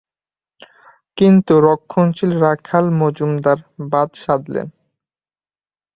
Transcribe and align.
কিন্তু 1.17 1.53
রক্ষণশীল 1.67 2.31
রাখাল 2.45 2.85
মজুমদার 2.99 3.59
বাধ 3.91 4.09
সাধলেন। 4.23 4.67